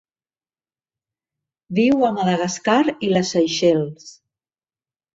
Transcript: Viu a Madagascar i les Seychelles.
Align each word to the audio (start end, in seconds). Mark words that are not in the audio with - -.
Viu 1.81 2.03
a 2.09 2.11
Madagascar 2.17 2.81
i 3.09 3.13
les 3.15 3.37
Seychelles. 3.39 4.13